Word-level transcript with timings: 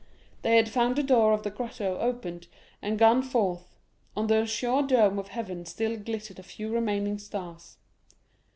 They 0.41 0.55
had 0.55 0.67
found 0.67 0.95
the 0.95 1.03
door 1.03 1.31
of 1.31 1.43
the 1.43 1.51
grotto 1.51 1.99
opened, 1.99 2.47
and 2.81 2.97
gone 2.97 3.21
forth; 3.21 3.75
on 4.17 4.25
the 4.25 4.37
azure 4.37 4.81
dome 4.81 5.19
of 5.19 5.27
heaven 5.27 5.63
still 5.63 5.95
glittered 5.95 6.39
a 6.39 6.41
few 6.41 6.73
remaining 6.73 7.19
stars. 7.19 7.77